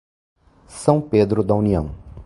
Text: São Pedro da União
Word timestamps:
São 0.67 0.99
Pedro 0.99 1.43
da 1.43 1.53
União 1.53 1.91